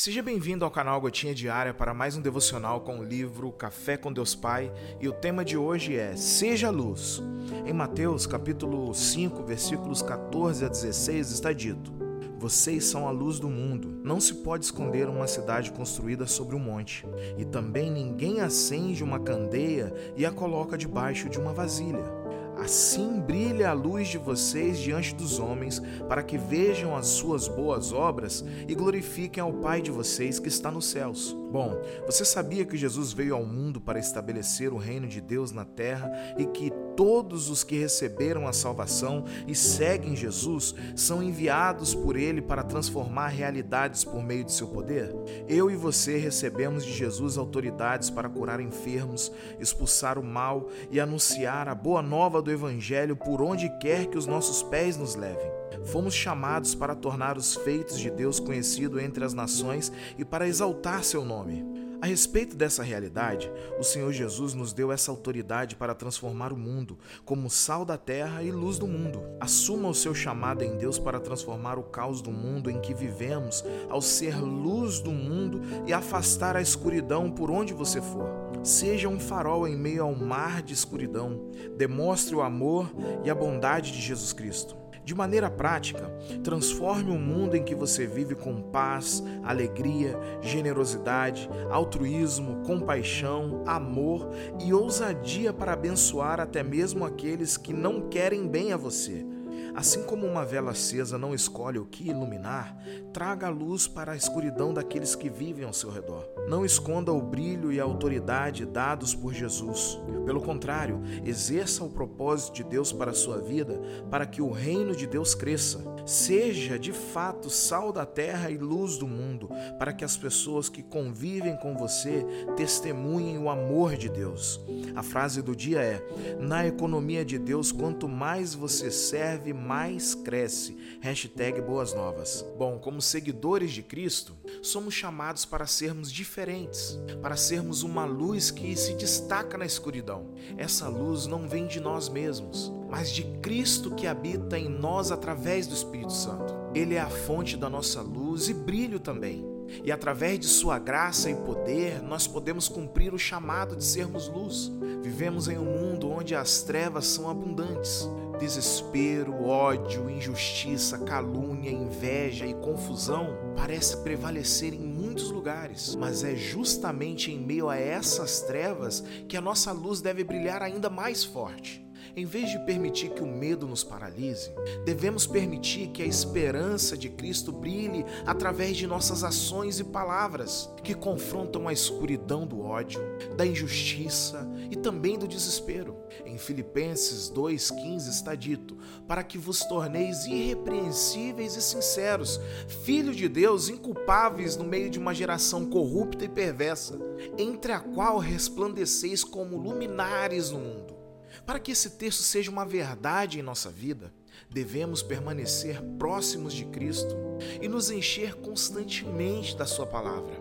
Seja 0.00 0.22
bem-vindo 0.22 0.64
ao 0.64 0.70
canal 0.70 0.98
Gotinha 0.98 1.34
Diária 1.34 1.74
para 1.74 1.92
mais 1.92 2.16
um 2.16 2.22
devocional 2.22 2.80
com 2.80 3.00
o 3.00 3.04
livro 3.04 3.52
Café 3.52 3.98
com 3.98 4.10
Deus 4.10 4.34
Pai, 4.34 4.72
e 4.98 5.06
o 5.06 5.12
tema 5.12 5.44
de 5.44 5.58
hoje 5.58 5.94
é 5.94 6.16
Seja 6.16 6.70
Luz. 6.70 7.22
Em 7.66 7.74
Mateus, 7.74 8.26
capítulo 8.26 8.94
5, 8.94 9.42
versículos 9.44 10.00
14 10.00 10.64
a 10.64 10.68
16, 10.68 11.32
está 11.32 11.52
dito: 11.52 11.92
Vocês 12.38 12.86
são 12.86 13.06
a 13.06 13.10
luz 13.10 13.38
do 13.38 13.50
mundo. 13.50 14.00
Não 14.02 14.18
se 14.18 14.36
pode 14.36 14.64
esconder 14.64 15.06
uma 15.06 15.26
cidade 15.26 15.70
construída 15.70 16.26
sobre 16.26 16.56
um 16.56 16.60
monte, 16.60 17.06
e 17.36 17.44
também 17.44 17.90
ninguém 17.90 18.40
acende 18.40 19.04
uma 19.04 19.20
candeia 19.20 19.92
e 20.16 20.24
a 20.24 20.32
coloca 20.32 20.78
debaixo 20.78 21.28
de 21.28 21.38
uma 21.38 21.52
vasilha 21.52 22.19
Assim 22.60 23.18
brilha 23.18 23.70
a 23.70 23.72
luz 23.72 24.08
de 24.08 24.18
vocês 24.18 24.78
diante 24.78 25.14
dos 25.14 25.38
homens, 25.38 25.80
para 26.06 26.22
que 26.22 26.36
vejam 26.36 26.94
as 26.94 27.06
suas 27.06 27.48
boas 27.48 27.90
obras 27.90 28.44
e 28.68 28.74
glorifiquem 28.74 29.42
ao 29.42 29.50
Pai 29.50 29.80
de 29.80 29.90
vocês 29.90 30.38
que 30.38 30.48
está 30.48 30.70
nos 30.70 30.84
céus. 30.84 31.34
Bom, 31.50 31.80
você 32.04 32.22
sabia 32.22 32.66
que 32.66 32.76
Jesus 32.76 33.14
veio 33.14 33.34
ao 33.34 33.46
mundo 33.46 33.80
para 33.80 33.98
estabelecer 33.98 34.74
o 34.74 34.76
reino 34.76 35.08
de 35.08 35.22
Deus 35.22 35.52
na 35.52 35.64
terra 35.64 36.12
e 36.36 36.44
que 36.44 36.70
todos 37.00 37.48
os 37.48 37.64
que 37.64 37.78
receberam 37.78 38.46
a 38.46 38.52
salvação 38.52 39.24
e 39.48 39.54
seguem 39.54 40.14
Jesus 40.14 40.74
são 40.94 41.22
enviados 41.22 41.94
por 41.94 42.14
Ele 42.14 42.42
para 42.42 42.62
transformar 42.62 43.28
realidades 43.28 44.04
por 44.04 44.22
meio 44.22 44.44
de 44.44 44.52
seu 44.52 44.68
poder? 44.68 45.10
Eu 45.48 45.70
e 45.70 45.76
você 45.76 46.18
recebemos 46.18 46.84
de 46.84 46.92
Jesus 46.92 47.38
autoridades 47.38 48.10
para 48.10 48.28
curar 48.28 48.60
enfermos, 48.60 49.32
expulsar 49.58 50.18
o 50.18 50.22
mal 50.22 50.68
e 50.90 51.00
anunciar 51.00 51.70
a 51.70 51.74
boa 51.74 52.02
nova 52.02 52.42
do 52.42 52.50
Evangelho 52.50 53.16
por 53.16 53.40
onde 53.40 53.70
quer 53.78 54.04
que 54.04 54.18
os 54.18 54.26
nossos 54.26 54.62
pés 54.62 54.98
nos 54.98 55.14
levem. 55.14 55.50
Fomos 55.86 56.12
chamados 56.12 56.74
para 56.74 56.94
tornar 56.94 57.38
os 57.38 57.54
feitos 57.54 57.98
de 57.98 58.10
Deus 58.10 58.38
conhecido 58.38 59.00
entre 59.00 59.24
as 59.24 59.32
nações 59.32 59.90
e 60.18 60.24
para 60.24 60.46
exaltar 60.46 61.02
seu 61.02 61.24
nome. 61.24 61.79
A 62.02 62.06
respeito 62.06 62.56
dessa 62.56 62.82
realidade, 62.82 63.52
o 63.78 63.82
Senhor 63.82 64.10
Jesus 64.10 64.54
nos 64.54 64.72
deu 64.72 64.90
essa 64.90 65.10
autoridade 65.10 65.76
para 65.76 65.94
transformar 65.94 66.50
o 66.50 66.56
mundo 66.56 66.98
como 67.26 67.50
sal 67.50 67.84
da 67.84 67.98
terra 67.98 68.42
e 68.42 68.50
luz 68.50 68.78
do 68.78 68.86
mundo. 68.86 69.22
Assuma 69.38 69.86
o 69.86 69.94
seu 69.94 70.14
chamado 70.14 70.64
em 70.64 70.78
Deus 70.78 70.98
para 70.98 71.20
transformar 71.20 71.78
o 71.78 71.82
caos 71.82 72.22
do 72.22 72.30
mundo 72.30 72.70
em 72.70 72.80
que 72.80 72.94
vivemos, 72.94 73.62
ao 73.90 74.00
ser 74.00 74.40
luz 74.40 75.00
do 75.00 75.10
mundo 75.10 75.60
e 75.86 75.92
afastar 75.92 76.56
a 76.56 76.62
escuridão 76.62 77.30
por 77.30 77.50
onde 77.50 77.74
você 77.74 78.00
for. 78.00 78.30
Seja 78.62 79.06
um 79.06 79.20
farol 79.20 79.68
em 79.68 79.76
meio 79.76 80.02
ao 80.02 80.14
mar 80.14 80.62
de 80.62 80.72
escuridão. 80.72 81.50
Demonstre 81.76 82.34
o 82.34 82.40
amor 82.40 82.90
e 83.24 83.28
a 83.28 83.34
bondade 83.34 83.92
de 83.92 84.00
Jesus 84.00 84.32
Cristo. 84.32 84.74
De 85.04 85.14
maneira 85.14 85.50
prática, 85.50 86.10
transforme 86.44 87.10
o 87.10 87.18
mundo 87.18 87.56
em 87.56 87.64
que 87.64 87.74
você 87.74 88.06
vive 88.06 88.34
com 88.34 88.60
paz, 88.60 89.22
alegria, 89.42 90.18
generosidade, 90.40 91.48
altruísmo, 91.70 92.62
compaixão, 92.64 93.64
amor 93.66 94.30
e 94.64 94.72
ousadia 94.72 95.52
para 95.52 95.72
abençoar 95.72 96.38
até 96.38 96.62
mesmo 96.62 97.04
aqueles 97.04 97.56
que 97.56 97.72
não 97.72 98.08
querem 98.08 98.46
bem 98.46 98.72
a 98.72 98.76
você. 98.76 99.26
Assim 99.74 100.02
como 100.02 100.26
uma 100.26 100.44
vela 100.44 100.72
acesa 100.72 101.16
não 101.16 101.34
escolhe 101.34 101.78
o 101.78 101.86
que 101.86 102.08
iluminar, 102.08 102.76
traga 103.12 103.46
a 103.46 103.50
luz 103.50 103.86
para 103.86 104.12
a 104.12 104.16
escuridão 104.16 104.74
daqueles 104.74 105.14
que 105.14 105.28
vivem 105.28 105.64
ao 105.64 105.72
seu 105.72 105.90
redor. 105.90 106.28
Não 106.48 106.64
esconda 106.64 107.12
o 107.12 107.20
brilho 107.20 107.72
e 107.72 107.80
a 107.80 107.84
autoridade 107.84 108.66
dados 108.66 109.14
por 109.14 109.32
Jesus. 109.32 109.98
Pelo 110.24 110.40
contrário, 110.40 111.00
exerça 111.24 111.84
o 111.84 111.90
propósito 111.90 112.54
de 112.54 112.64
Deus 112.64 112.92
para 112.92 113.12
a 113.12 113.14
sua 113.14 113.38
vida, 113.38 113.80
para 114.10 114.26
que 114.26 114.42
o 114.42 114.50
reino 114.50 114.94
de 114.94 115.06
Deus 115.06 115.34
cresça. 115.34 115.80
Seja 116.04 116.78
de 116.78 116.92
fato 116.92 117.48
sal 117.48 117.92
da 117.92 118.04
terra 118.04 118.50
e 118.50 118.56
luz 118.56 118.96
do 118.96 119.06
mundo, 119.06 119.48
para 119.78 119.92
que 119.92 120.04
as 120.04 120.16
pessoas 120.16 120.68
que 120.68 120.82
convivem 120.82 121.56
com 121.56 121.76
você 121.76 122.24
testemunhem 122.56 123.38
o 123.38 123.48
amor 123.48 123.96
de 123.96 124.08
Deus. 124.08 124.60
A 124.94 125.02
frase 125.02 125.42
do 125.42 125.54
dia 125.54 125.80
é: 125.80 126.02
Na 126.40 126.66
economia 126.66 127.24
de 127.24 127.38
Deus, 127.38 127.70
quanto 127.70 128.08
mais 128.08 128.54
você 128.54 128.90
serve, 128.90 129.52
mais 129.60 130.14
cresce. 130.14 130.76
Hashtag 131.00 131.60
Boas 131.60 131.92
Novas. 131.92 132.44
Bom, 132.58 132.78
como 132.78 133.00
seguidores 133.00 133.70
de 133.72 133.82
Cristo, 133.82 134.36
somos 134.62 134.94
chamados 134.94 135.44
para 135.44 135.66
sermos 135.66 136.10
diferentes, 136.10 136.98
para 137.20 137.36
sermos 137.36 137.82
uma 137.82 138.04
luz 138.04 138.50
que 138.50 138.74
se 138.74 138.94
destaca 138.94 139.58
na 139.58 139.66
escuridão. 139.66 140.34
Essa 140.56 140.88
luz 140.88 141.26
não 141.26 141.46
vem 141.46 141.66
de 141.66 141.80
nós 141.80 142.08
mesmos, 142.08 142.72
mas 142.88 143.10
de 143.12 143.24
Cristo 143.40 143.94
que 143.94 144.06
habita 144.06 144.58
em 144.58 144.68
nós 144.68 145.12
através 145.12 145.66
do 145.66 145.74
Espírito 145.74 146.12
Santo. 146.12 146.54
Ele 146.74 146.94
é 146.94 147.00
a 147.00 147.10
fonte 147.10 147.56
da 147.56 147.68
nossa 147.68 148.00
luz 148.00 148.48
e 148.48 148.54
brilho 148.54 148.98
também. 148.98 149.59
E 149.84 149.90
através 149.92 150.38
de 150.38 150.46
Sua 150.46 150.78
graça 150.78 151.30
e 151.30 151.34
poder, 151.34 152.02
nós 152.02 152.26
podemos 152.26 152.68
cumprir 152.68 153.14
o 153.14 153.18
chamado 153.18 153.76
de 153.76 153.84
sermos 153.84 154.28
luz. 154.28 154.70
Vivemos 155.02 155.48
em 155.48 155.58
um 155.58 155.64
mundo 155.64 156.10
onde 156.10 156.34
as 156.34 156.62
trevas 156.62 157.06
são 157.06 157.28
abundantes. 157.28 158.08
Desespero, 158.38 159.44
ódio, 159.44 160.08
injustiça, 160.08 160.98
calúnia, 160.98 161.70
inveja 161.70 162.46
e 162.46 162.54
confusão 162.54 163.36
parece 163.54 163.98
prevalecer 163.98 164.72
em 164.72 164.80
muitos 164.80 165.30
lugares, 165.30 165.94
mas 165.94 166.24
é 166.24 166.34
justamente 166.34 167.30
em 167.30 167.38
meio 167.38 167.68
a 167.68 167.76
essas 167.76 168.40
trevas 168.40 169.04
que 169.28 169.36
a 169.36 169.40
nossa 169.40 169.72
luz 169.72 170.00
deve 170.00 170.24
brilhar 170.24 170.62
ainda 170.62 170.88
mais 170.88 171.22
forte. 171.22 171.84
Em 172.16 172.24
vez 172.24 172.50
de 172.50 172.58
permitir 172.60 173.10
que 173.10 173.22
o 173.22 173.26
medo 173.26 173.66
nos 173.66 173.84
paralise, 173.84 174.50
devemos 174.84 175.26
permitir 175.26 175.88
que 175.88 176.02
a 176.02 176.06
esperança 176.06 176.96
de 176.96 177.08
Cristo 177.08 177.52
brilhe 177.52 178.04
através 178.26 178.76
de 178.76 178.86
nossas 178.86 179.22
ações 179.22 179.78
e 179.78 179.84
palavras, 179.84 180.68
que 180.82 180.94
confrontam 180.94 181.68
a 181.68 181.72
escuridão 181.72 182.46
do 182.46 182.60
ódio, 182.62 183.00
da 183.36 183.46
injustiça 183.46 184.48
e 184.70 184.76
também 184.76 185.18
do 185.18 185.28
desespero. 185.28 185.96
Em 186.26 186.36
Filipenses 186.36 187.30
2,15 187.30 188.08
está 188.08 188.34
dito: 188.34 188.76
Para 189.06 189.22
que 189.22 189.38
vos 189.38 189.60
torneis 189.64 190.26
irrepreensíveis 190.26 191.54
e 191.54 191.62
sinceros, 191.62 192.40
filhos 192.84 193.16
de 193.16 193.28
Deus 193.28 193.68
inculpáveis 193.68 194.56
no 194.56 194.64
meio 194.64 194.90
de 194.90 194.98
uma 194.98 195.14
geração 195.14 195.64
corrupta 195.66 196.24
e 196.24 196.28
perversa, 196.28 196.98
entre 197.38 197.72
a 197.72 197.78
qual 197.78 198.18
resplandeceis 198.18 199.22
como 199.22 199.56
luminares 199.56 200.50
no 200.50 200.58
mundo. 200.58 200.99
Para 201.44 201.58
que 201.58 201.72
esse 201.72 201.90
texto 201.90 202.22
seja 202.22 202.50
uma 202.50 202.64
verdade 202.64 203.38
em 203.38 203.42
nossa 203.42 203.70
vida, 203.70 204.12
devemos 204.48 205.02
permanecer 205.02 205.82
próximos 205.98 206.52
de 206.52 206.64
Cristo 206.66 207.16
e 207.60 207.68
nos 207.68 207.90
encher 207.90 208.34
constantemente 208.36 209.56
da 209.56 209.66
Sua 209.66 209.86
palavra. 209.86 210.34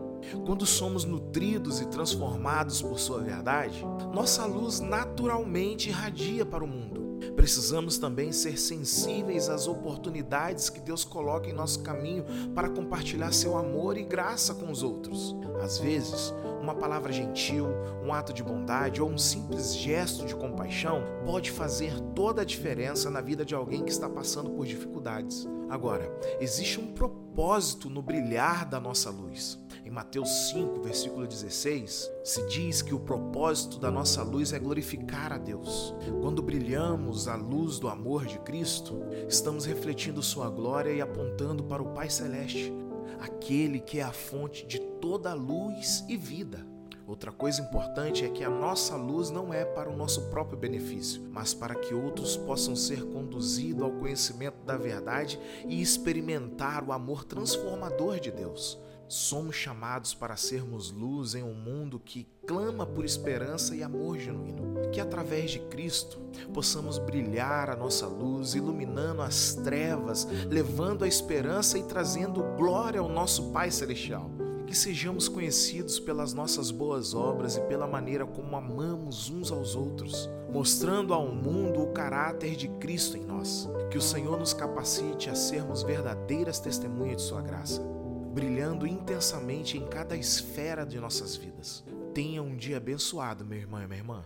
Quando 0.45 0.66
somos 0.66 1.05
nutridos 1.05 1.79
e 1.79 1.88
transformados 1.88 2.81
por 2.81 3.00
Sua 3.00 3.19
verdade, 3.19 3.83
nossa 4.13 4.45
luz 4.45 4.79
naturalmente 4.79 5.89
irradia 5.89 6.45
para 6.45 6.63
o 6.63 6.67
mundo. 6.67 7.08
Precisamos 7.35 7.97
também 7.97 8.31
ser 8.31 8.57
sensíveis 8.57 9.50
às 9.50 9.68
oportunidades 9.68 10.69
que 10.69 10.80
Deus 10.80 11.03
coloca 11.03 11.50
em 11.50 11.53
nosso 11.53 11.81
caminho 11.81 12.25
para 12.53 12.69
compartilhar 12.69 13.31
seu 13.31 13.57
amor 13.57 13.97
e 13.97 14.03
graça 14.03 14.53
com 14.53 14.72
os 14.72 14.84
outros. 14.84 15.35
Às 15.62 15.78
vezes, 15.78 16.34
uma 16.62 16.75
palavra 16.75 17.12
gentil, 17.12 17.68
um 18.03 18.13
ato 18.13 18.34
de 18.34 18.44
bondade 18.44 19.02
ou 19.02 19.09
um 19.09 19.18
simples 19.18 19.75
gesto 19.75 20.25
de 20.25 20.35
compaixão 20.35 21.03
pode 21.25 21.52
fazer 21.52 22.00
toda 22.16 22.41
a 22.41 22.46
diferença 22.46 23.09
na 23.09 23.22
vida 23.22 23.46
de 23.46 23.56
alguém 23.56 23.84
que 23.84 23.91
está 23.91 24.09
passando 24.09 24.50
por 24.51 24.66
dificuldades. 24.66 25.47
Agora, 25.69 26.12
existe 26.40 26.80
um 26.80 26.94
propósito 26.94 27.90
no 27.90 28.01
brilhar 28.01 28.66
da 28.66 28.80
nossa 28.80 29.09
luz. 29.09 29.59
Em 29.89 29.91
Mateus 29.91 30.51
5, 30.51 30.81
versículo 30.83 31.25
16, 31.25 32.11
se 32.23 32.45
diz 32.45 32.83
que 32.83 32.94
o 32.94 33.00
propósito 33.00 33.79
da 33.79 33.89
nossa 33.89 34.22
luz 34.22 34.53
é 34.53 34.59
glorificar 34.59 35.33
a 35.33 35.38
Deus. 35.39 35.95
Quando 36.22 36.44
brilhamos 36.44 37.27
a 37.27 37.35
luz 37.35 37.79
do 37.79 37.88
amor 37.88 38.27
de 38.27 38.38
Cristo, 38.38 39.01
estamos 39.27 39.66
refletindo 39.66 40.22
Sua 40.22 40.47
glória 40.47 40.91
e 40.91 41.01
apontando 41.01 41.63
para 41.63 41.81
o 41.81 41.91
Pai 41.91 42.07
Celeste, 42.07 42.72
aquele 43.19 43.79
que 43.79 43.97
é 43.97 44.03
a 44.03 44.11
fonte 44.11 44.63
de 44.67 44.79
toda 45.01 45.33
luz 45.33 46.06
e 46.07 46.15
vida. 46.15 46.63
Outra 47.07 47.31
coisa 47.31 47.59
importante 47.59 48.24
é 48.24 48.30
que 48.30 48.44
a 48.44 48.50
nossa 48.50 48.95
luz 48.95 49.31
não 49.31 49.51
é 49.51 49.65
para 49.65 49.89
o 49.89 49.97
nosso 49.97 50.30
próprio 50.30 50.59
benefício, 50.59 51.19
mas 51.31 51.56
para 51.56 51.74
que 51.74 51.95
outros 51.95 52.38
possam 52.38 52.75
ser 52.75 53.06
conduzidos 53.06 53.81
ao 53.81 53.91
conhecimento 53.94 54.63
da 54.63 54.77
verdade 54.77 55.39
e 55.68 55.81
experimentar 55.81 56.88
o 56.88 56.91
amor 56.91 57.24
transformador 57.24 58.19
de 58.19 58.30
Deus. 58.30 58.80
Somos 59.09 59.56
chamados 59.56 60.13
para 60.13 60.38
sermos 60.38 60.91
luz 60.91 61.33
em 61.33 61.41
um 61.41 61.56
mundo 61.56 62.00
que 62.00 62.27
clama 62.45 62.85
por 62.85 63.03
esperança 63.03 63.75
e 63.75 63.81
amor 63.81 64.19
genuíno. 64.19 64.88
Que 64.91 65.01
através 65.01 65.50
de 65.50 65.57
Cristo 65.61 66.19
possamos 66.53 67.00
brilhar 67.00 67.71
a 67.71 67.75
nossa 67.75 68.06
luz, 68.06 68.53
iluminando 68.53 69.23
as 69.23 69.56
trevas, 69.56 70.27
levando 70.47 71.03
a 71.03 71.07
esperança 71.07 71.79
e 71.79 71.83
trazendo 71.85 72.44
glória 72.56 73.00
ao 73.00 73.09
nosso 73.09 73.50
Pai 73.50 73.71
Celestial. 73.71 74.29
Que 74.67 74.77
sejamos 74.77 75.27
conhecidos 75.27 76.00
pelas 76.00 76.31
nossas 76.31 76.69
boas 76.69 77.15
obras 77.15 77.57
e 77.57 77.62
pela 77.62 77.88
maneira 77.88 78.27
como 78.27 78.55
amamos 78.55 79.27
uns 79.31 79.51
aos 79.51 79.73
outros, 79.73 80.29
mostrando 80.53 81.15
ao 81.15 81.29
mundo 81.29 81.81
o 81.81 81.91
caráter 81.94 82.55
de 82.55 82.67
Cristo 82.67 83.17
em 83.17 83.25
nós. 83.25 83.67
Que 83.89 83.97
o 83.97 84.01
Senhor 84.03 84.38
nos 84.38 84.53
capacite 84.53 85.31
a 85.31 85.35
sermos 85.35 85.81
verdadeiras 85.81 86.59
testemunhas 86.59 87.23
de 87.23 87.23
Sua 87.23 87.41
graça. 87.41 87.99
Brilhando 88.29 88.87
intensamente 88.87 89.77
em 89.77 89.87
cada 89.87 90.15
esfera 90.15 90.85
de 90.85 90.99
nossas 90.99 91.35
vidas. 91.35 91.83
Tenha 92.13 92.41
um 92.41 92.55
dia 92.55 92.77
abençoado, 92.77 93.45
meu 93.45 93.57
irmão 93.57 93.81
e 93.81 93.87
minha 93.87 93.99
irmã. 93.99 94.23